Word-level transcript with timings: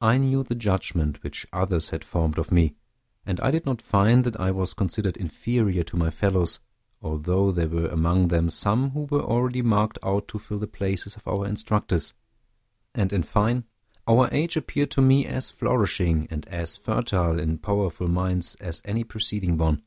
I 0.00 0.16
knew 0.18 0.44
the 0.44 0.54
judgment 0.54 1.24
which 1.24 1.44
others 1.52 1.88
had 1.90 2.04
formed 2.04 2.38
of 2.38 2.52
me; 2.52 2.76
and 3.24 3.40
I 3.40 3.50
did 3.50 3.66
not 3.66 3.82
find 3.82 4.22
that 4.22 4.38
I 4.38 4.52
was 4.52 4.74
considered 4.74 5.16
inferior 5.16 5.82
to 5.82 5.96
my 5.96 6.08
fellows, 6.08 6.60
although 7.02 7.50
there 7.50 7.66
were 7.68 7.88
among 7.88 8.28
them 8.28 8.48
some 8.48 8.90
who 8.90 9.08
were 9.10 9.24
already 9.24 9.62
marked 9.62 9.98
out 10.04 10.28
to 10.28 10.38
fill 10.38 10.60
the 10.60 10.68
places 10.68 11.16
of 11.16 11.26
our 11.26 11.44
instructors. 11.48 12.14
And, 12.94 13.12
in 13.12 13.24
fine, 13.24 13.64
our 14.06 14.28
age 14.30 14.56
appeared 14.56 14.92
to 14.92 15.02
me 15.02 15.26
as 15.26 15.50
flourishing, 15.50 16.28
and 16.30 16.46
as 16.46 16.76
fertile 16.76 17.36
in 17.40 17.58
powerful 17.58 18.06
minds 18.06 18.54
as 18.60 18.82
any 18.84 19.02
preceding 19.02 19.56
one. 19.58 19.82